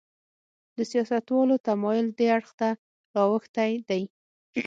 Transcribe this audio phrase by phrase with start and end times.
[0.75, 2.69] د سیاستوالو تمایل دې اړخ ته
[3.15, 4.03] راوښتی دی.